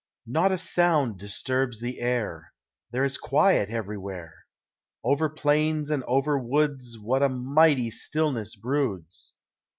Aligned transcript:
Not 0.25 0.51
a 0.51 0.57
sound 0.57 1.19
disturbs 1.19 1.79
the 1.79 1.99
air, 1.99 2.53
There 2.91 3.03
is 3.05 3.19
quiet 3.19 3.69
everywhere; 3.69 4.47
Over 5.03 5.29
plains 5.29 5.91
and 5.91 6.03
over 6.05 6.39
woods 6.39 6.97
What 6.99 7.21
a 7.21 7.29
mighty 7.29 7.91
stillness 7.91 8.55
broods! 8.55 9.35